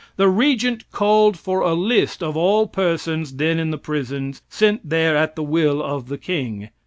The 0.15 0.29
regent 0.29 0.89
called 0.91 1.37
for 1.37 1.59
a 1.61 1.75
list 1.75 2.23
of 2.23 2.35
all 2.35 2.65
persons 2.65 3.35
then 3.35 3.59
in 3.59 3.69
the 3.69 3.77
prisons 3.77 4.41
sent 4.49 4.89
there 4.89 5.15
at 5.15 5.35
the 5.35 5.43
will 5.43 5.79
of 5.79 6.07
the 6.07 6.17
king. 6.17 6.69